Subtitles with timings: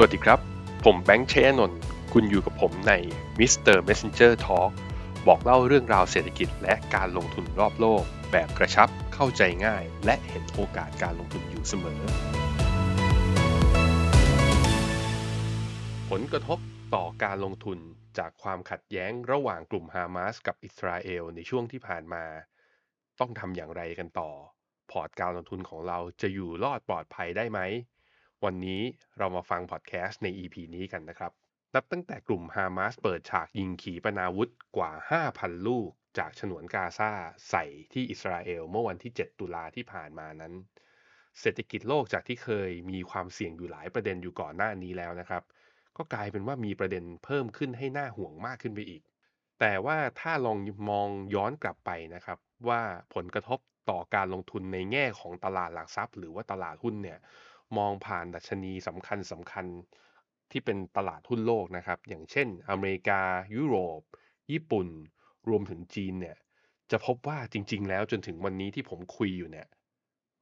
[0.00, 0.40] สวัสดีครับ
[0.84, 1.80] ผมแบงค์เชยนนท์
[2.12, 2.92] คุณอยู่กับผมใน
[3.38, 3.76] Mr.
[3.88, 4.70] Messenger Talk
[5.26, 12.00] บอกเล่าเรื่องราวเศรษฐกิจและการลงทุนรอบโลก แบบกระชับเข้าใจง่าย และเห็นโอกาสการลงทุนอยู่เสมอ
[16.10, 16.58] ผลกระทบ
[16.94, 17.78] ต่อการลงทุน
[18.18, 22.24] จากความขัดแย้งระหว่างกลุ่มฮามาสกับอิสราเอลในช่วงที่ผ่านมา
[23.20, 24.30] ต้องทำอย่างไรกันต่อ
[24.90, 27.60] พอร์ตการลงทุนของเราจะอยู่รอดปลอดภัยได้ไหม
[28.44, 28.82] วันนี้
[29.18, 31.32] เรามาฟังพอดแคสต์ใน EP นี้กันนะครับ
[31.74, 34.92] นับตั้งแต่กลุ่มฮามาสเปิดฉากยิงขีปนาวุธกว่า
[35.28, 37.10] 5,000 ลูก จากฉนวนกาซา
[37.50, 40.52] ใส่ที่อิสราเอลเมื่อวันที่ 7 ตุลาที่ผ่านมานั้น
[41.40, 45.42] เศรษฐกิจโลกจากที่เคยมีความเสี่ยงอยู่หลายประเด็นอยู่ก่อนหน้านี้แล้วนะครับ
[45.96, 49.02] ก็กลายเป็นว่ามีประเด็นเพิ่มขึ้นให้หน่าห่วงมากขึ้นไปอีก
[49.60, 50.58] แต่ว่าถ้าลอง
[50.90, 52.80] มองย้อนกลับไปนะครับว่า
[53.14, 53.58] ผลกระทบ
[53.90, 57.18] ต่อการลงทุนในแง่ของตลาดหลักทรัพย์ หรือว่าตลาดหุ้นเนี่ย
[57.76, 59.66] มองผ่านดัชนีสำคัญสำคัญ
[60.50, 63.20] ที่เป็นตลาดหุ้นโลกนะครับ อย่างเช่น อเมริกา
[63.54, 64.00] ยุโรป
[64.52, 64.88] ญี่ปุ่น
[65.48, 66.36] รวมถึงจีนเนี่ย
[66.90, 69.68] จะพบว่าจริง ๆ แล้วจนถึงวันนี้ที่ผมคุยอยู่เนี่ย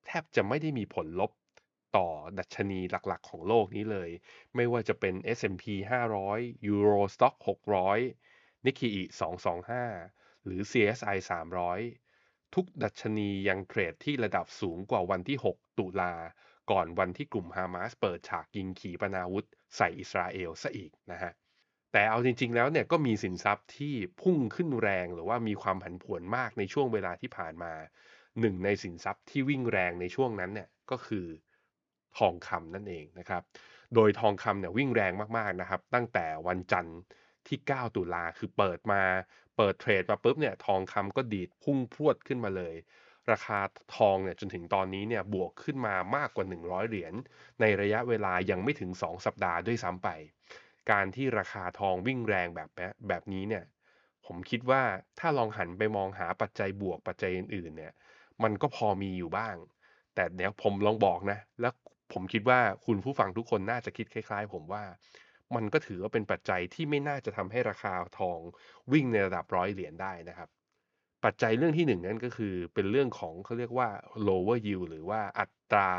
[0.06, 1.32] แทบจะไม่ได้มีผลลบ
[1.96, 4.10] ต่อดัชนีหลักๆ ของโลกนี้เลย
[4.54, 8.96] ไม่ว่าจะเป็น S&P 500 Euro Stock 600 Nikkei
[9.70, 16.14] 225 หรือ CSI 300 ทุกดัชนียังเทรดที่ระดับสูงกว่าวันที่ 6 ตุลา
[16.70, 19.44] ก่อนวันที่กลุ่มฮามาสเปิดฉากยิงขีปนาวุธ
[19.76, 21.32] ใส่อิสราเอลซะอีกนะฮะ
[21.92, 27.72] แต่เอาจริง ๆ แล้วเนี่ยก็มีสินทรัพย์ที่พุ่งขึ้นแรงหรือว่ามีความผันผวนมากในช่วงเวลาที่ผ่านมา
[28.40, 31.26] หนึ่งในสินทรัพย์ที่วิ่งแรงในช่วงนั้นเนี่ยก็คือ
[32.18, 33.42] ทองคำนั่นเองนะครับ
[33.94, 36.98] โดยทองคำเนี่ยวิ่งแรงมากๆนะครับ ตั้งแต่วันจันทร์
[37.48, 39.02] ที่ 9 ตุลาคือเปิดมา
[39.56, 42.74] เปิดเทรดมาปุ๊บเนี่ยทองคำก็ดีดพุ่งพรวดขึ้นมาเลย
[43.32, 43.58] ราคา
[43.96, 47.14] ทองเนี่ยจนถึงตอนนี้เนี่ยบวกขึ้นมามากกว่า 100 เหรียญ
[47.60, 50.08] ในระยะเวลายังไม่ถึง 2 สัปดาห์ด้วยซ้ำไป
[50.90, 52.68] การที่ราคาทองวิ่งแรงแบบ
[53.08, 53.64] แบบนี้เนี่ย
[54.26, 54.82] ผมคิดว่า
[55.18, 57.92] ถ้าลองหันไปมองหาปัจจัยบวกปัจจัยอื่นๆเนี่ย
[58.42, 59.56] มันก็พอมีอยู่บ้าง
[60.14, 61.72] แต่เดี๋ยวผมลองบอกนะ แล้ว
[62.12, 64.84] ผมคิดว่าคุณผู้ฟังทุกคนน่าจะคิดคล้าย ๆ ผมว่า
[65.54, 68.38] มันก็ถือว่าเป็นปัจจัยที่ไม่น่าจะทำให้ราคาทอง
[68.92, 70.48] วิ่งในระดับร้อยเหรียญได้นะครับ
[71.26, 73.88] ปัจจัยเรื่องที่หนึ่งนั่นก็คือเป็นเรื่องของเขาเรียกว่า
[74.28, 75.90] lower yield หรือว่าอัตรา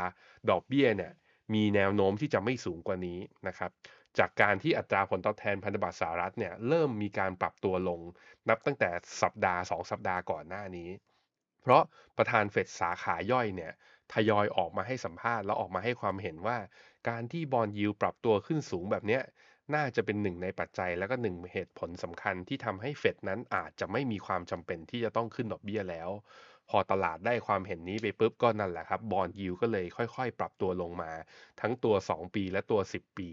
[0.50, 1.12] ดอกเบี้ยเนี่ย
[1.54, 3.18] มีแนวโน้มที่จะไม่สูงกว่านี้
[3.48, 3.70] นะครับ
[4.18, 8.00] จากการที่อัตราผลตอบแทนพันธบัตรสหรัฐเนี่ยเริ่มมีการปรับตัวลง
[8.48, 8.90] นับตั้งแต่
[9.22, 10.90] สัปดาห์ 2 สัปดาห์ก่อนหน้านี้
[11.62, 11.82] เพราะ
[12.16, 13.72] ประธานเฟดสาขาย่อยเนี่ย
[14.12, 16.58] ทยอยออกมาให้สัมภาษณ์แล้วออกมาให้ความเห็นว่า
[17.08, 19.22] การที่บอลยิวปรับตัวขึ้นสูงแบบเนี้ย
[19.74, 26.10] น่าจะเป็นหนึ่งในปัจจัย แล้วก็หนึ่งเหตุผลสำคัญที่ทำให้เฟดนั้นอาจจะไม่มีความจำเป็นที่จะต้องขึ้นดอกเบี้ยแล้ว
[26.68, 31.12] พอตลาดได้ความเห็นนี้ไปปุ๊บก็นั่นแหละครับบอลยิวก็เลยค่อยๆ ปรับตัวลงมา
[31.60, 33.30] ทั้งตัว 2 ปีและตัว 10 ปี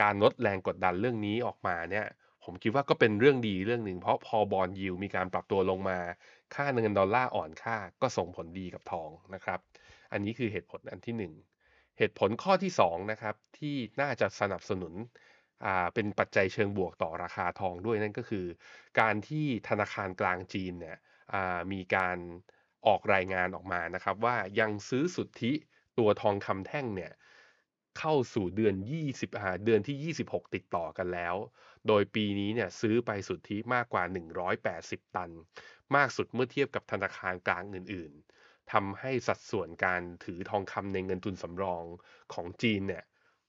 [0.00, 2.06] การลดแรงกดดันเรื่องนี้ออกมาเนี่ย
[2.44, 5.98] ผมคิดว่าก็เป็นเรื่องดีเรื่องหนึ่งเพราะพอบอลยิวมีการปรับตัวลงมา
[6.54, 9.60] ค่าเงินดอลลาร์อ่อนค่าก็ส่งผลดีกับทองนะครับ
[10.12, 11.34] อันนี้คือเหตุผลอันที่ 1
[11.98, 14.94] เหตุผลข้อที่2นะครับที่น่าจะสนับสนุน
[15.64, 18.46] อ่าเป็นปัจจัยเชิงบวกต่อราคาทองด้วยนั่นก็คือ
[19.00, 20.96] การที่ธนาคารกลางจีนเนี่ย
[21.32, 22.16] อ่ามีการ
[22.86, 25.52] ออกรายงานออกมานะครับ ว่ายังซื้อสุทธิ
[25.98, 27.12] ตัวทองคำแท่งเนี่ย
[27.98, 31.34] เข้าสู่เดือน 20อ่าเดือนที่ 26 ติดต่อกันแล้ว
[31.86, 35.30] โดยปีนี้เนี่ยซื้อไปสุทธิมากกว่า 180 ตัน
[35.96, 38.12] มากสุดเมื่อเทียบกับธนาคารกลางอื่น
[38.42, 41.84] ๆทำให้สัดส่วนการถือทองคำในเงินทุนสำรอง
[42.34, 43.04] ของจีนเนี่ย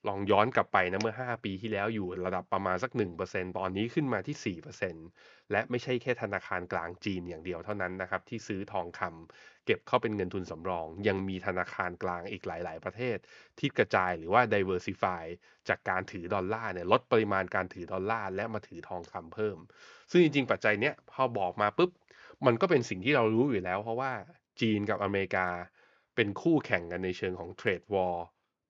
[0.08, 4.58] ลองย้อนกลับไปนะเมื่อ 5 ปีที่แล้วอยู่ระดับประมาณสัก 1%ตอนนี้ขึ้นมาที่
[5.00, 13.18] 4%และไม่ใช่แค่ธนาคารกลางจีนอย่างเดียวเท่านั้นนะครับที่ซื้อทองคำเก็บเข้าเป็นเงินทุนสำรอง ยังมีธนาคารกลางอีกหลาย ๆ ประเทศ
[13.60, 15.24] ที่กระจายหรือว่า diversify
[15.70, 19.58] จากการถือดอลลาร์เนี่ยลดปริมาณการถือดอลลาร์และมาถือทองคำเพิ่ม
[20.12, 21.92] ซึ่งจริง ๆ ปัจจัยเนี้ยพอบอกมาปุ๊บ
[22.46, 24.12] มันก็เป็นสิ่งที่เรารู้อยู่แล้ว เพราะว่า
[24.62, 25.48] จีนกับอเมริกา
[26.16, 28.26] เป็นคู่แข่งกันในเชิงของ trade war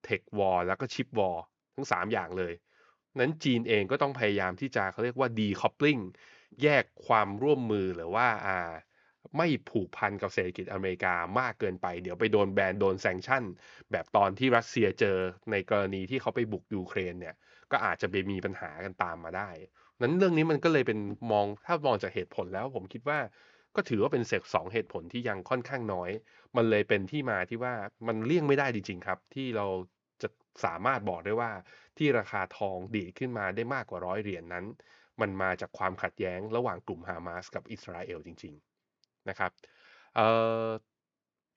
[0.06, 1.44] tech war แล้วก็ chip war
[1.76, 2.54] ทั้ง 3 อย่างเลย
[3.20, 6.02] นั้นจีนเองก็ต้องพยายามที่จะเขาเรียกว่า decoupling
[6.64, 8.72] แยกความร่วมมือหรือว่าอ่า
[9.38, 13.44] ไม่ผูกพันกับเศรษฐกิจอเมริกามากเกินไป เดี๋ยวไปโดนแบนโดนแซงชั่น
[13.92, 15.18] แบบตอนที่รัสเซียเจอ
[15.52, 17.36] ในกรณีที่เขาไปบุกยูเครนเนี่ย
[17.72, 19.50] ก็อาจจะไปมีปัญหากันตามมาได้
[20.02, 21.00] นั้นเรื่องนี้มันก็เลยเป็น
[21.32, 23.20] มองถ้ามองจากเหตุผลแล้วผมคิดว่า
[23.76, 26.10] ก็ถือว่าเป็นเศษสองเหตุผลที่ยังค่อนข้างน้อย
[26.56, 27.74] มันเลยเป็นที่มาที่ว่า
[28.08, 29.66] มันเลี่ยงไม่ได้จริงๆครับ ที่เรา
[30.22, 30.30] จะ
[30.66, 31.52] สามารถบอกได้ว่า
[31.98, 34.66] ที่ราคาทองดีขึ้นมาได้มากกว่าร้อยเหรียญนนั้น
[35.22, 38.54] มันมาจากความขัดแย้งระหว่างกลุ่มฮามาสกับอิสราเอลจริง
[38.92, 39.52] ๆนะครับ
[40.16, 40.28] เอ่
[40.64, 40.68] อ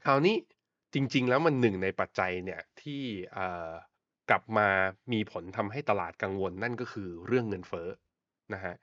[0.07, 0.37] คราวนี้
[0.95, 3.03] จริง ๆ แล้วมันหนึ่งในปัจจัยเนี่ยที่
[3.33, 3.71] เอ่อ
[4.31, 4.69] กลับมา
[5.13, 7.89] มีผลทำให้ตลาดกังวลนั่นก็คือเรื่องเงินเฟ้อ
[8.55, 8.75] นะฮะ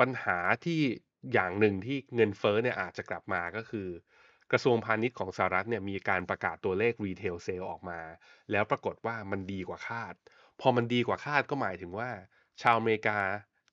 [0.00, 0.80] ปัญหาที่
[1.32, 3.88] อย่างหนึ่งที่เงินเฟ้อเนี่ยอาจจะกลับมาก็คือ
[4.52, 8.00] กระทรวงพาณิชย์ของสหรัฐเนี่ยมีการประกาศตัวเลขรีเทลเซลออกมา
[8.50, 10.14] แล้วปรากฏว่ามันดีกว่าคาด
[10.60, 12.10] พอมันดีกว่าคาดก็หมายถึงว่า
[12.62, 13.18] ชาวอเมริกา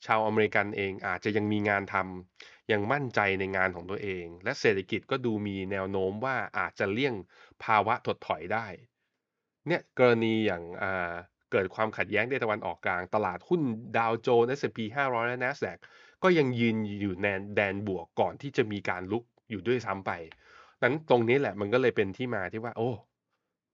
[0.05, 7.15] ชาวอเมริกันเองอาจจะยังมีงานทำยังมั่นใจในงานของตัวเอง และเศรษฐกิจก็ดูมีแนวโน้มว่าอาจจะเลี่ยง
[7.63, 8.67] ภาวะถดถอยได้
[9.67, 11.13] เนี่ยกรณีอย่างอ่า
[11.51, 13.61] เกิดความขัดแย้งในตะวันออกกลาง ตลาดหุ้น
[13.97, 15.79] ดาวโจนส์ S&P 500 และ NASDAQ
[16.23, 20.11] ก็ยังยืนอยู่ในแดนบวกก่อนที่จะมีการลุกอยู่ด้วยซ้ำไป
[20.83, 22.91] นั้นตรงนี้แหละมันก็เลยเป็นที่มาที่ว่า โอ้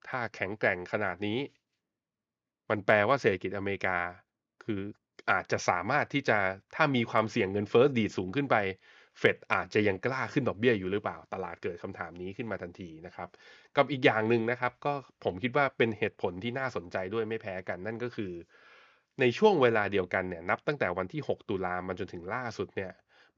[0.08, 1.40] ถ้าแข็งแกร่งขนาดนี้
[2.70, 3.98] มันแปลว่าเศรษฐกิจอเมริกา
[4.64, 4.82] คือ
[5.32, 6.38] อาจจะสามารถที่จะ
[6.76, 8.56] ถ้ามีความเสี่ยงเงินเฟ้อดีดสูงขึ้นไป
[9.20, 13.30] เฟดอาจจะยังกล้าขึ้นดอกเบี้ยอยู่หรือเปล่า ตลาดเกิดคำถามนี้ขึ้นมาทันทีนะครับ
[13.76, 14.94] กับอีกอย่างหนึ่งนะครับ ก็
[15.24, 18.32] ผมคิดว่าเป็นเหตุผลที่น่าสนใจด้วยไม่แพ้กันนั่นก็คือ
[19.20, 22.92] ในช่วงเวลาเดียวกันเนี่ยนับตั้งแต่วันที่ 6 ตุลามาจนถึงล่าสุดเนี่ย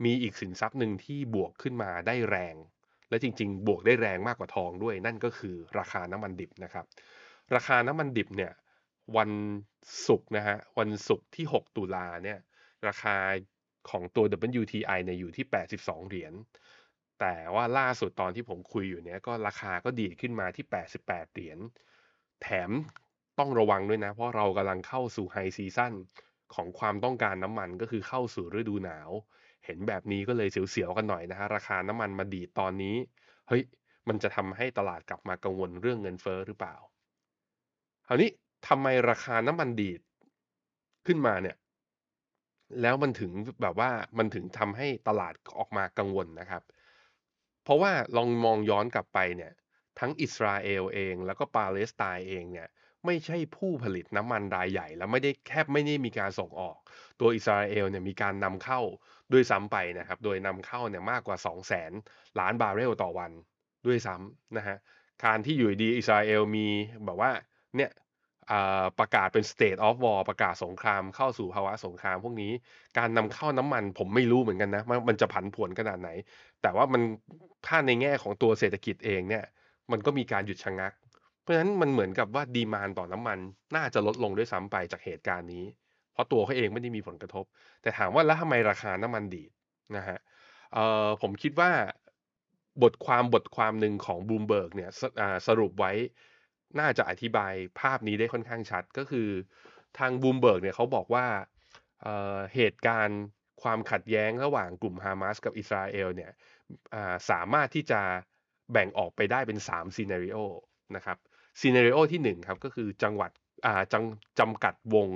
[0.04, 2.56] มีอีกสินทรัพย์หนึ่งที่บวกขึ้นมาได้แรง
[3.10, 6.86] และจริง ๆ บวกได้แรงมากกว่าทองด้วย นั่นก็คือราคาน้ำมันดิบนะครับ
[7.56, 8.54] ราคาน้ำมันดิบเนี่ย
[9.18, 9.31] วัน
[10.07, 12.39] ศุกร์นะฮะวันศุกร์ที่ 6 ตุลาเนี่ย
[12.88, 13.16] ราคา
[13.89, 14.25] ของตัว
[14.62, 15.45] WTI เนี่ยอยู่ที่
[15.78, 16.33] 82 เหรียญ
[17.19, 20.66] แต่ว่าล่าสุดตอนที่ผมคุยอยู่เนี่ยก็ราคาก็ดีดขึ้นมาที่
[21.00, 21.60] 88 เหรียญ
[22.42, 22.71] แถม
[23.40, 25.94] ต้องระวังด้วยนะ เพราะเรากำลังเข้าสู่ไฮซีซั่น
[26.56, 29.10] ของความต้องการน้ำมันก็คือเข้าสู่ฤดูหนาว
[29.66, 32.96] เห็นแบบนี้ก็เลยเสียวๆกันหน่อยนะฮะราคาน้ำมันมาดีตอนนี้
[33.48, 33.64] เฮ้ย
[34.08, 36.76] มันจะทำให้ตลาดกลับมากังวลเรื่องเงินเฟ้อหรือเปล่า
[38.08, 38.30] คราวนี้
[38.68, 40.02] ทำไมราคาน้ำมันดีด
[41.06, 41.58] ขึ้นมาเนี่ย
[42.81, 43.31] แล้วมันถึง
[43.62, 46.64] แบบว่ามันถึงทำให้ตลาดออกมากังวลนะครับ
[47.64, 49.52] เพราะว่าลองมองย้อนกลับไปเนี่ย
[50.00, 52.68] ทั้งอิสราเอลเอง แล้วก็ปาเลสไตน์เองเนี่ย
[53.06, 56.78] ไม่ใช่ผู้ผลิตน้ำมันรายใหญ่ แล้วไม่ได้แคบไม่ได้มีการส่งออก
[57.19, 58.81] ตัวอิสราเอลเนี่ยมีการนำเข้า
[59.34, 61.92] ด้วยซ้ำไปนะครับ โดยนำเข้าเนี่ยมากกว่า 2 0 0แสน
[62.40, 63.31] ล้านบาร์เรลต่อวัน
[63.86, 64.78] ด้วยซ้ำนะฮะ
[65.25, 66.68] การที่อยู่ดีอิสราเอลมี
[67.06, 67.31] แบบว่า
[67.78, 67.92] เนี่ย
[69.00, 72.52] ประกาศเป็น state of war ประกาศสงครามเข้าสู่ภาวะสงครามพวกนี้
[72.98, 76.10] การนำเข้าน้ำมันผมไม่รู้เหมือนกันนะมันมันจะผันผวนขนาดไหน
[76.62, 77.02] แต่ว่ามัน
[77.66, 79.44] ถ้าในแง่ของตัวเศรษฐกิจเองเนี่ย
[79.92, 80.94] มันก็มีการหยุดชะงัก
[81.45, 83.39] เพราะฉะนั้นมันเหมือนกับว่าดีมานต่อน้ำมัน
[83.75, 85.65] น่าจะลดลงด้วยซ้ำไปจากเหตุการณ์นี้
[86.13, 87.45] เพราะตัวเขาเองไม่ได้มีผลกระทบ
[87.81, 89.51] แต่ถามว่าแล้วทำไมราคาน้ำมันดีด
[89.95, 90.18] นะฮะ
[90.74, 91.71] เอ่อผมคิดว่า
[92.83, 94.92] บทความบทความหนึ่งของบูมเบิร์กเนี่ย
[95.47, 95.92] สรุปไว้
[96.80, 99.30] น่าจะอธิบายภาพนี้ได้ค่อนข้างชัดก็คือ
[100.00, 101.25] ทางบูมเบิร์กเนี่ยเขาบอกว่า
[102.02, 103.21] เหตุการณ์
[103.63, 106.31] ความขัดแย้งระหว่างกลุ่มฮามาสกับอิสราเอลเนี่ย
[107.30, 108.01] สามารถที่จะ
[108.71, 110.38] แบ่งออกไปได้เป็น3 scenario
[110.95, 111.18] นะครับ
[111.60, 113.31] scenario ที่ 1 ครับ ก็คือจังหวัด
[113.94, 115.10] จำจำกัดวง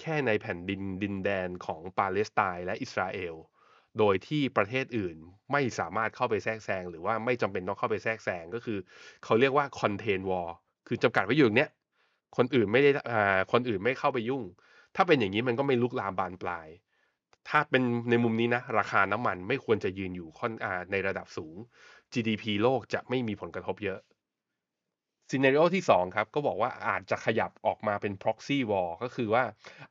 [0.00, 3.34] แค่ในแผ่นดินดินแดนของปาเลสไตน์และอิสราเอล
[3.98, 5.16] โดยที่ประเทศอื่น
[5.52, 8.78] ไม่สามารถเข้าไปแทรกแซงหรือว่าไม่จำเป็นต้องเข้าไปแทรกแซงก็คือ
[9.24, 10.54] เขาเรียกว่า contained war
[10.86, 11.70] คือจำกัดไว้อยู่อย่างเนี้ย
[12.36, 14.42] คนอื่นไม่ได้อ่าคนอื่นไม่เข้าไปยุ่ง
[14.96, 16.68] ถ้าเป็นอย่างนี้มันก็ไม่ลุกลามบานปลาย
[17.48, 21.56] ถ้าเป็นในมุมนี้นะ ราคาน้ำมันไม่ควรจะยืนอยู่ค่อนอ่าในระดับสูง
[22.12, 24.00] GDP โลกจะไม่มีผลกระทบเยอะ
[25.30, 29.44] scenario ที่ 2 ครับ ก็บอกว่าอาจจะขยับออกมาเป็น proxy war ก็คือว่า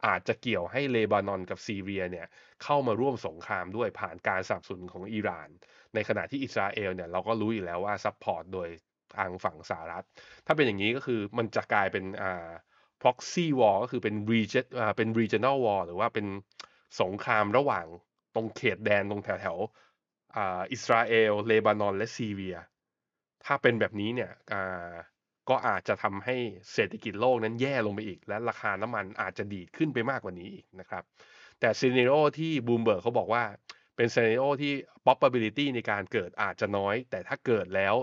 [0.08, 2.28] อาจจะเกี่ยวให้เลบานอนกับซีเรียเนี่ย
[2.64, 5.50] เข้ามาร่วมสงครามด้วยผ่านการสนับสนุนของอิหร่าน
[5.94, 8.68] ในขณะที่อิสราเอลเนี่ยเราก็รู้อยู่แล้วว่า support โดย
[9.18, 10.06] ทางฝั่งสหรัฐ
[10.46, 12.50] ถ้าเป็นอย่างนี้ก็คือมันจะกลายเป็นอ่า
[13.02, 16.28] proxy war ก็คือเป็น region อ่าเป็น regional war หรือว่าเป็น
[17.02, 17.86] สงครามระหว่าง
[18.36, 19.58] ตรงเขตแดนตรงแถวแถว
[20.36, 22.58] อ่าอิสราเอลเลบานอนและซีเรีย
[23.46, 24.92] ถ้าเป็นแบบนี้เนี่ยอ่า
[25.50, 26.36] ก็อาจจะทำให้
[26.74, 31.04] เศรษฐกิจโลกนั้นแย่ลงไปอีก และราคาน้ำมันอาจจะดีดขึ้นไปมากกว่านี้อีกนะครับ
[31.60, 33.44] แต่ scenario ที่บูมเบิร์กเขาบอกว่า
[33.96, 34.74] เป็นซีเนโรที่
[35.06, 37.96] probability ในการเกิดอาจจะน้อย แต่ถ้าเกิดแล้ว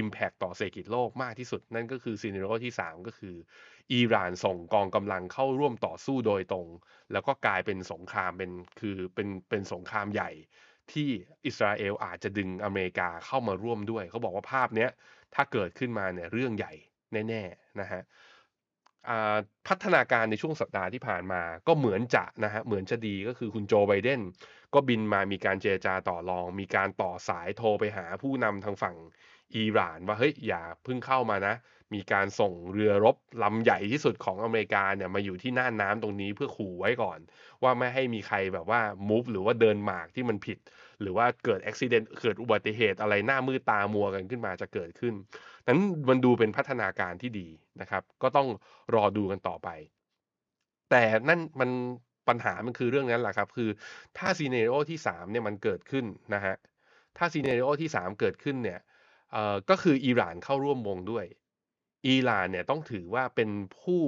[0.00, 3.36] impact ต่อเศรษฐกิจโลกมากที่สุด นั่นก็คือ scenario ที่ 3 ก็คือ
[3.92, 6.68] อิหร่านส่งกองกำลังเข้าร่วมต่อสู้โดยตรง
[7.12, 10.30] แล้วก็กลายเป็นสงครามเป็นคือเป็นเป็นสงครามใหญ่
[10.92, 11.08] ที่
[11.46, 14.90] อิสราเอลอาจจะดึงอเมริกาเข้ามาร่วมด้วย เขาบอกว่าภาพเนี้ย
[15.34, 16.72] ถ้าเกิดขึ้นมาเนี่ยเรื่องใหญ่
[17.12, 18.02] แน่ๆนะฮะ
[19.68, 24.20] พัฒนาการในช่วงสัปดาห์ที่ผ่านมาก็เหมือนจะนะฮะเหมือนจะดีก็คือคุณโจไบเดน
[24.74, 28.96] ก็บินมามีการเจรจาต่อรอง มีการต่อสายโทรไปหาผู้นำทางฝั่ง
[29.56, 31.54] อิหร่าน ว่าเฮ้ยอย่าเพิ่งเข้ามานะ
[31.94, 37.18] มีการส่งเรือรบลำใหญ่ที่สุดของอเมริกาเนี่ยมาอยู่ที่หน่าน้ำตรงนี้เพื่อขู่ไว้ก่อน
[37.62, 40.58] ว่าไม่ให้มีใครแบบว่ามูฟหรือว่าเดินหมากที่มันผิด
[41.00, 45.14] หรือว่าเกิดอุบิเหตุเกิดอุบัติเหตุอะไรหน้ามืดตามัวกันขึ้นมาจะเกิดขึ้น
[45.68, 47.48] นั้นมันดูเป็นพัฒนาการที่ดี
[47.80, 48.48] นะครับ ก็ต้อง
[48.94, 49.68] รอดูกันต่อไป
[50.90, 51.70] แต่นั่นมัน
[52.28, 53.70] ปัญหามันคือเรื่องนั้นแหละครับ คือ
[54.18, 56.54] ถ้าซีเน r ร o ที่3เนี่ยมันเกิดขึ้นนะฮะ
[57.16, 58.80] ถ้าซีเน r ร o ที่ 3 เกิดขึ้นเนี่ย
[59.32, 61.26] เอ่อก็คืออิหร่านเข้าร่วมวงด้วย
[62.08, 63.50] อิหร่านเนี่ยต้องถือว่าเป็น
[63.80, 64.02] ผู้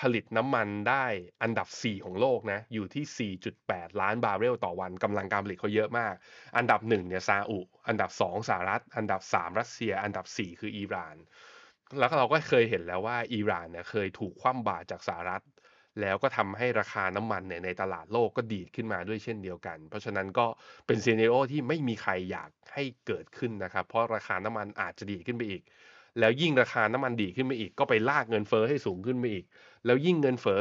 [0.00, 1.04] ผลิตน้ำมันได้
[1.42, 3.34] อันดับ 4 ของโลกนะอยู่ที่
[3.68, 6.14] 4.8 ล้านบาร์เรลต่อวันกำลังการผลิตเขาเยอะมาก
[6.56, 7.58] อันดับ1เนี่ยซาอุ
[7.88, 11.16] อันดับ 2สหรัฐ อันดับ 3 รัสเซีย อันดับ 4 คืออิหร่าน
[11.98, 15.42] แล้วเราก็เคยเห็นแล้วว่าอิหร่านเนี่ยเคยถูกคว่ำบาตรจากสหรัฐ
[16.00, 20.46] แล้วก็ทำให้ราคาน้ำมันเนี่ยในตลาดโลกก็ดีดขึ้นมาด้วยเช่นเดียวกัน เพราะฉะนั้นก็
[20.86, 25.62] เป็นซีเนโอที่ไม่มีใครอยากให้เกิดขึ้นนะครับเพราะราคาน้ำมันอาจจะดีดขึ้นไปอีก
[26.18, 29.44] แล้วยิ่งราคาน้ำมันดีขึ้นไปอีก ก็ไปลากเงินเฟอ้อให้สูงขึ้นไปอีก
[29.86, 30.60] แล้วยิ่งเงินเฟอ้อ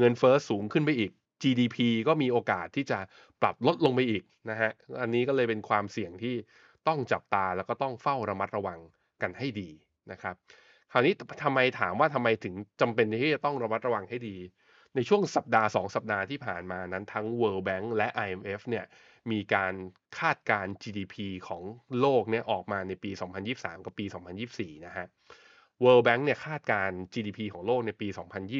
[0.00, 1.10] เงินเฟอ้อสูงขึ้นไปอีก
[1.42, 1.76] GDP
[2.08, 2.98] ก็มีโอกาสที่จะ
[3.42, 6.34] ปรับลดลงไปอีกนะฮะอันนี้ก็เลยเป็นความเสี่ยงที่
[6.88, 8.78] ต้องจับตาแล้วก็ต้องเฝ้าระมัดระวัง
[9.22, 9.70] กันให้ดี
[10.12, 10.34] นะครับ
[10.92, 14.36] คราวนี้ทำไมถามว่าทำไมถึงจำเป็นที่จะต้องระมัดระวังให้ดี
[14.94, 18.84] ในช่วงสัปดาห์ 2 สัปดาห์ที่ผ่านมานั้นทั้ง World Bank และ IMF เนี่ย
[19.32, 19.74] มีการ
[20.18, 21.16] คาดการ GDP
[21.48, 21.62] ของ
[22.00, 23.10] โลกเนี่ยออกมาในปี
[23.48, 24.06] 2023 กับปี
[24.46, 25.06] 2024 นะฮะ
[25.84, 28.08] World Bank เนี่ยคาดการ GDP ของโลกในปี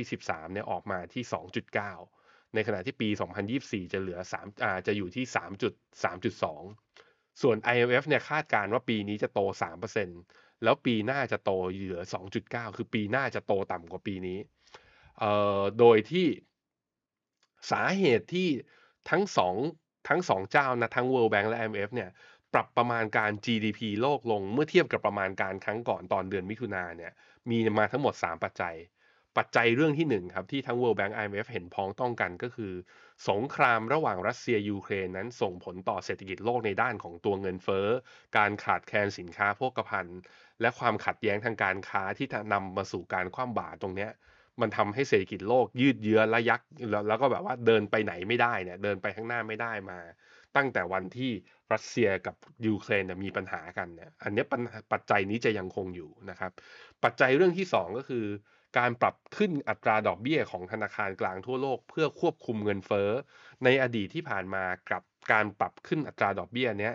[0.00, 1.24] 2023 เนี่ยออกมาที่
[1.88, 3.08] 2.9 ในขณะที่ปี
[3.50, 5.24] 2024 จะเหลือ3อ่าจะอยู่ที่
[6.12, 9.40] 3.3.2 ส่วน IMF เนี่ยคาดการว่าปีนี้จะโต
[10.02, 11.50] 3%แล้วปีหน้าจะโต
[11.84, 12.02] เหลือ
[12.38, 14.38] 2.9 คือปีหน้าจะโตต่ำกว่าปีนี้
[15.18, 16.26] เอ่อ โดยที่
[17.70, 18.48] สาเหตุที่
[19.10, 19.54] ทั้งสอง
[20.08, 22.10] ทั้งสองเจ้านะทั้ง World Bank และ IMF เนี่ย
[22.54, 27.12] ปรับประมาณการ GDP โลกลงเมื่อเทียบกับประมาณการครั้งก่อนตอนเดือนมิถุนาเนี่ย
[27.50, 28.76] มีมาทั้งหมด 3 ปัจจัย
[29.36, 32.72] ปัจจัยเรื่องที่ 1 ครับ ที่ทั้ง World Bank IMF เห็นพ้องต้องกันก็คือ
[33.28, 37.86] สงครามระหว่างรัสเซียยูเครนนั้นส่งผลต่อเศรษฐกิจโลกในด้านของตัวเงินเฟ้อ
[38.36, 40.20] การขาดแคลนสินค้าโภคภัณฑ์
[40.60, 44.10] และความขัดแย้งทางการค้าที่นำมาสู่การคว่ำบาตรตรงเนี้ย
[44.60, 46.60] มันทำให้เศรษฐกิจโลกยืดเยื้อระยัก
[47.08, 49.98] แล้วก็แบบว่าเดินไปไหนไม่ได้เนี่ยเดินไปข้างหน้าไม่ได้มา
[50.56, 51.32] ตั้งแต่วันที่
[51.72, 52.36] รัสเซียกับ
[52.66, 54.44] ยูเครนมีปัญหากันเนี่ยอันนี้
[54.92, 56.52] ปัจจัยนี้จะยังคงอยู่นะครับ
[57.04, 58.26] ปัจจัยเรื่องที่ 2 ก็คือ
[58.78, 63.10] การปรับขึ้นอัตราดอกเบี้ยของธนาคารกลางทั่วโลก เพื่อควบคุมเงินเฟ้อ
[63.64, 66.94] ในอดีตที่ผ่านมากับการปรับขึ้นอัตราดอกเบี้ยเนี้ย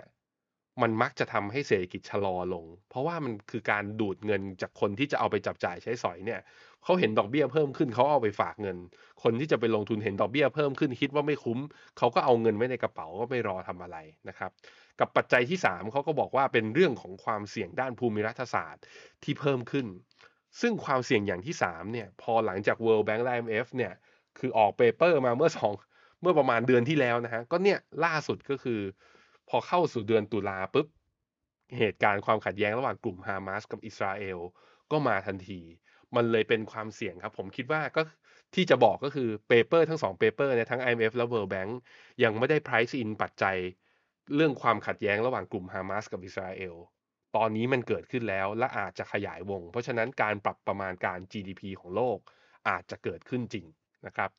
[0.82, 6.40] มันมักจะทำให้เศรษฐกิจชะลอลง เพราะว่ามันคือการดูดเงินจากคนที่จะเอาไปจับจ่ายใช้สอยเนี่ย
[6.84, 8.76] เขาเห็นดอกเบี้ยเพิ่มขึ้นเขาเอาไปฝากเงิน
[9.22, 11.58] คนที่จะไปลงทุนเห็นดอกเบี้ยเพิ่มขึ้นคิดว่าไม่คุ้ม
[11.98, 13.96] เขาก็เอาเงินไว้ในกระเป๋าก็ไม่รอทำอะไร
[14.28, 14.50] นะครับ
[15.00, 18.82] กับปัจจัยที่ 3เขาก็บอกว่าเป็นเรื่องของความเสี่ยงด้านภูมิรัฐศาสตร์
[19.24, 19.86] ที่เพิ่มขึ้น
[20.60, 23.92] ซึ่งความเสี่ยงอย่างที่3เนี่ยพอหลังจาก World Bank และ IMF เนี่ย
[24.38, 25.72] คือออก paper มาเมื่อสอง
[26.20, 28.80] เมื่อประมาณเดือนที่แล้วนะฮะก็เนี่ยล่าสุดก็คือ
[29.48, 30.86] พอเข้าสู่เดือนตุลาปุ๊บ
[31.78, 34.38] เหตุการณ์ความขัดแย้งระหว่างกลุ่มฮามาสกับอิสราเอล
[34.90, 35.60] ก็มาทันที
[36.16, 38.02] มันเลยเป็นความเสี่ยงครับ ผมคิดว่าก็
[38.54, 41.70] ที่จะบอกก็คือ paper ทั้งสอง paper เนี่ยทั้ง IMF และ World Bank
[42.22, 43.56] ยังไม่ได้ price in ปัจจัย
[44.34, 46.74] เรื่องความขัดแย้งระหว่างกลุ่มฮามาสกับอิสราเอล
[47.36, 52.18] ตอนนี้มันเกิดขึ้นแล้วและอาจจะขยายวง เพราะฉะนั้นการปรับประมาณการ GDP ของโลก
[52.68, 53.66] อาจจะเกิดขึ้นจริง
[54.06, 54.30] นะครับ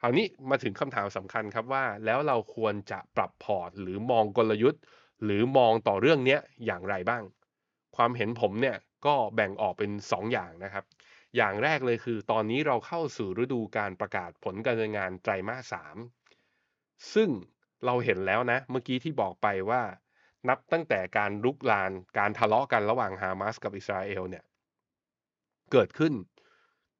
[0.00, 4.82] คราวนี้มาถึงคำถามสำคัญครับว่า แล้วเราควรจะปรับพอร์ต หรือมองกลยุทธ์
[5.24, 7.22] หรือมองต่อเรื่องนี้อย่างไรบ้าง
[7.96, 8.76] ความเห็นผมเนี่ย
[9.06, 10.84] ก็แบ่งออกเป็น2ออย่างนะครับ
[11.36, 15.96] อย่างแรกเลยคือตอนนี้เราเข้าสู่ฤดูการประกาศผลการดำเนินงานไตรมาสสาม
[17.14, 17.30] ซึ่ง
[17.84, 19.82] เราเห็นแล้วนะ เมื่อกี้ที่บอกไปว่า
[20.48, 24.44] นับตั้งแต่การลุกลานการทะเลาะกันระหว่างฮามาสกับอิสราเอลเนี่ย
[25.72, 26.12] เกิดขึ้น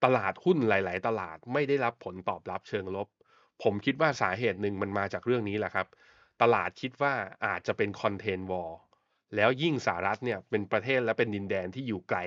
[0.04, 3.08] ตลาดหุ้นหลาย ๆ ตลาดไม่ได้รับผลตอบรับเชิงลบ
[3.62, 5.86] ผมคิดว่าสาเหตุหนึ่งมันมาจากเรื่องนี้แหละครับ
[6.42, 7.14] ตลาดคิดว่า
[7.46, 8.72] อาจจะเป็นคอนเทนวอล
[9.36, 12.18] แล้วยิ่งสหรัฐเนี่ยเป็นประเทศและเป็นดินแดนที่อยู่ไกล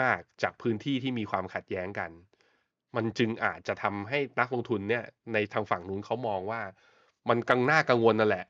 [0.00, 2.10] มาก ๆ จากพื้นที่ที่มีความขัดแย้งกัน
[2.96, 6.62] มันจึงอาจจะทำให้นักลงทุนเนี่ยในทางฝั่งนู้นเขามองว่า
[7.28, 8.46] มันกังหน้ากังวลนั่นแหละ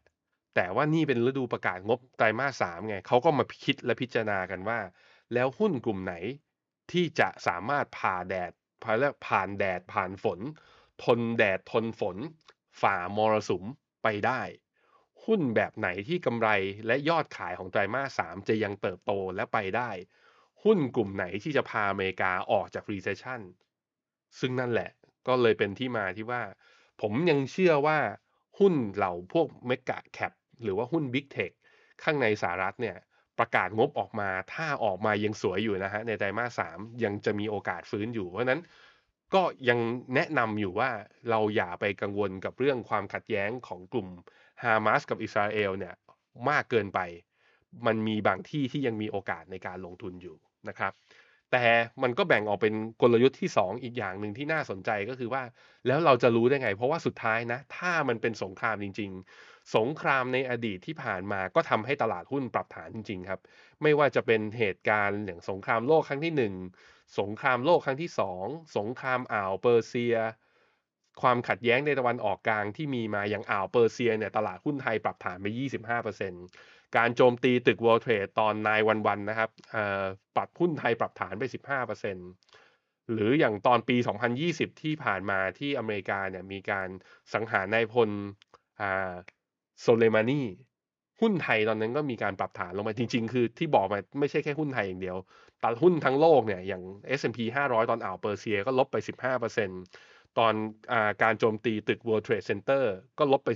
[0.55, 4.79] แต่ว่านี่เป็นฤดูประกาศงบไตรมาสสามไงเขาก็มาคิดและพิจารณากันว่า
[5.35, 6.15] แล้วหุ้นกลุ่มไหน
[6.93, 10.41] ที่จะสามารถผ่าแดดผ่านแดดผ่านฝน
[11.05, 12.17] ทนแดดทนฝน
[12.81, 13.65] ฝ่ามรสุม
[14.03, 14.43] ไปได้
[15.25, 16.49] หุ้นแบบไหนที่กำไร
[16.87, 19.91] และยอดขายของไตรมาสสามจะยังเติบโตและไปได้
[20.65, 23.41] หุ้นกลุ่มไหนที่จะพาอเมริกาออกจาก recession
[24.39, 24.91] ซึ่งนั่นแหละ
[25.27, 26.43] ก็เลยเป็นที่มาที่ว่า
[27.01, 27.99] ผมยังเชื่อว่า
[28.59, 31.53] หุ้นเหล่าพวกเมกะแคปหรือว่าหุ้น Big Tech
[32.03, 32.97] ข้างในสหรัฐเนี่ย
[33.39, 38.61] ประกาศงบออกมา ถ้าออกมายังสวยอยู่นะฮะในไตรมาสสามยังจะมีโอกาสฟื้นอยู่ เพราะนั้น
[39.35, 39.79] ก็ยัง
[40.15, 40.91] แนะนำอยู่ว่า
[41.31, 44.09] เราอย่าไปกังวลกับเรื่องความขัดแย้งของกลุ่ม
[44.63, 45.95] ฮามาสกับอิสราเอลเนี่ย
[46.49, 47.01] มากเกินไป
[47.87, 50.37] มันมีบางที่ที่ยังมีโอกาสในการลงทุนอยู่
[50.69, 50.93] นะครับ
[51.53, 51.65] แต่
[52.03, 55.43] มันก็แบ่งออกเป็นกลยุทธ์ที่ 2 อีกอย่างหนึ่งที่น่าสนใจก็คือว่า
[55.87, 63.41] แล้วเราจะรู้ได้ไง เพราะว่าสุดท้ายนะ ถ้ามันเป็นสงครามจริง ๆ สงครามในอดีตที่ผ่านมาก็ทำให้ตลาดหุ้นปรับฐานจริงๆครับ
[63.83, 68.11] ไม่ว่าจะเป็นเหตุการณ์อย่างสงครามโลกครั้งที่ 1 สงครามโลกครั้งที่
[68.43, 70.17] 2 สงครามอ่าวเปอร์เซีย
[71.23, 75.47] ความขัดแย้งในตะวันออกกลางที่มีมาอย่างอ่าวเปอร์เซียเนี่ยตลาดหุ้นไทยปรับฐานไป
[76.23, 79.51] 25%การโจมตีตึก World Trade ตอนนายวันวันนะครับ
[80.37, 81.45] ปรับหุ้นไทยปรับฐานไป
[82.29, 83.97] 15%หรืออย่างตอนปี
[84.39, 86.89] 2020 ที่ผ่านมาที่อเมริกาเนี่ยมีการ
[87.35, 88.11] สังหารนายพล
[89.81, 90.43] โซเลมานี
[91.21, 95.17] หุ้นไทยตอนนั้นก็มีการปรับฐานลงมาจริง ๆ คือที่บอกมาไม่ใช่แค่หุ้นไทยอย่างเดียว
[95.63, 96.83] ตลาดหุ้นทั้งโลกเนี่ยอย่าง
[97.19, 98.97] S&P 500 ตอนอ่าวเปอร์เซียก็ลบไป
[99.67, 100.55] 15%ตอน
[100.93, 102.85] อการโจมตีตึก World Trade Center
[103.19, 103.49] ก็ลบไป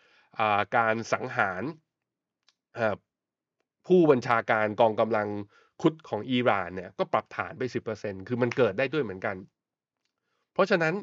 [0.00, 1.62] 12%การสังหาร
[3.86, 5.28] ผู้บัญชาการกองกำลัง
[5.82, 7.62] คุดของอิหร่านเนี่ยก็ปรับฐานไป
[7.96, 9.36] 10%คือมันเกิดได้ด้วยเหมือนกัน
[10.54, 10.94] เพราะฉะนั้น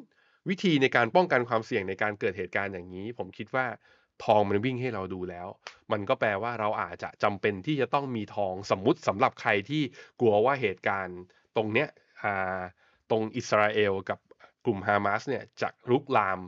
[0.49, 3.65] วิธีในการป้องกันความเสี่ยงในการเกิดเหตุการณ์อย่างนี้ ผมคิดว่า
[4.23, 5.47] ทองมันวิ่งให้เราดูแล้ว
[5.91, 9.83] มันก็แปลว่าเราอาจจะจำเป็นที่จะต้องมีทองสมมุติสำหรับใครที่
[10.19, 11.19] กลัวว่าเหตุการณ์
[11.55, 11.87] ตรงเนี้ย
[13.09, 14.19] ตรงอิสราเอลกับ
[14.65, 16.39] กลุ่มฮามาสเนี่ยจะลุกลาม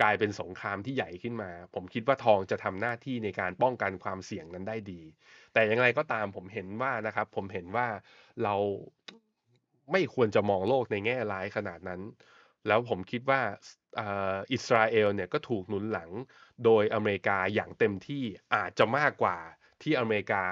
[0.00, 5.02] กลายเป็นสงครามที่ใหญ่ขึ้นมา ผมคิดว่าทองจะทำหน้าที่ในการป้องกันความเสี่ยงนั้นได้ดี
[5.52, 7.86] แต่อย่างไรก็ตามผมเห็นว่านะครับ ผมเห็นว่า
[8.44, 8.54] เรา
[9.92, 12.00] ไม่ควรจะมองโลกในแง่ร้ายขนาดนั้น
[12.66, 13.40] แล้วผมคิดว่า
[14.52, 16.10] อิสราเอลเนี่ยก็ถูกหนุนหลัง
[16.64, 19.38] โดยอเมริกาอย่างเต็มที่อาจจะมากกว่า
[19.82, 20.44] ที่อเมริกา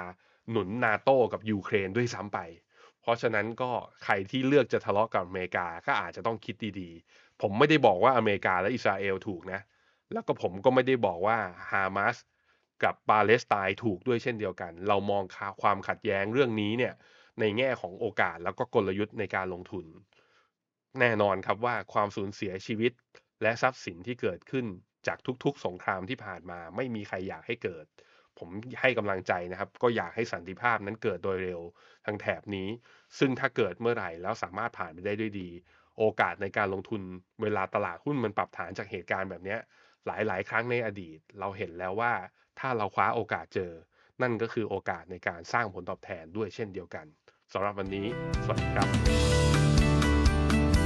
[0.51, 2.39] หนุนนาโต้กับยูเครนด้วยซ้ำไป
[3.01, 3.71] เพราะฉะนั้นก็
[4.03, 9.61] ใครที่เลือกจะทะเลาะกับอเมริกาก็อาจจะต้องคิดดีๆ ผมไม่ได้บอกว่าอเมริกาและอิสราเอลถูกนะ
[10.11, 11.37] แล้วก็ผมก็ไม่ได้บอกว่า
[11.71, 12.17] ฮามาส
[12.83, 15.23] กับปาเลสไตน์ถูกด้วยเช่นเดียวกัน เรามอง
[15.61, 16.93] ความขัดแย้งเรื่องนี้เนี่ย
[17.39, 19.85] ในแง่ของโอกาสแล้วก็กลยุทธ์ในการลงทุน
[20.99, 22.91] แน่นอนครับว่าความสูญเสียชีวิต
[23.41, 24.65] และทรัพย์สินที่เกิดขึ้น
[25.07, 27.85] จากทุกๆ สงครามที่ผ่านมา ไม่มีใครอยากให้เกิด
[28.39, 28.49] ผม
[28.81, 31.61] ให้กำลังใจนะครับ ก็อยากให้สันติภาพนั้นเกิดโดยเร็ว
[32.05, 32.67] ทางแถบนี้
[33.19, 35.49] ซึ่งถ้าเกิดเมื่อไหร่แล้วสามารถผ่านไปได้ด้วยดี
[35.97, 37.01] โอกาสในการลงทุน
[37.41, 39.57] เวลาตลาดหุ้นมันปรับฐานจากเหตุการณ์แบบนี้
[40.05, 42.13] หลายๆ ครั้งในอดีต เราเห็นแล้วว่า
[42.59, 43.71] ถ้าเราคว้าโอกาสเจอ
[44.21, 47.05] นั่นก็คือโอกาสในการสร้างผลตอบแทนด้วยเช่นเดียวกัน
[47.53, 48.07] สำหรับวันนี้
[48.43, 49.66] สวัสดีครับ